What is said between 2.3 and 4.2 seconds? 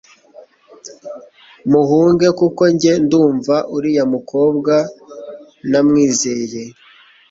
kuko njye ndumva uriya